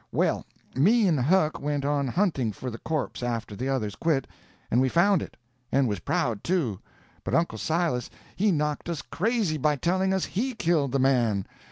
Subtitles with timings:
[0.11, 4.25] "Well, me and Huck went on hunting for the corpse after the others quit,
[4.71, 5.37] and we found it.
[5.71, 6.79] And was proud, too;
[7.23, 11.45] but Uncle Silas he knocked us crazy by telling us he killed the man.